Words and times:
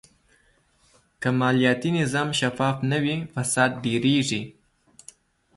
که 1.21 1.29
مالیاتي 1.39 1.89
نظام 1.99 2.29
شفاف 2.39 2.77
نه 2.91 2.97
وي، 3.03 3.15
فساد 3.33 3.71
ډېرېږي. 3.83 4.41